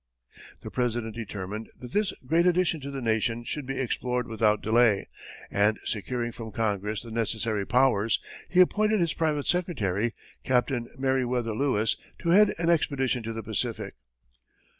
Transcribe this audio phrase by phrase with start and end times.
[0.61, 5.07] The President determined that this great addition to the Nation should be explored without delay,
[5.51, 8.19] and, securing from Congress the necessary powers,
[8.49, 13.93] he appointed his private secretary, Captain Meriwether Lewis, to head an expedition to the Pacific.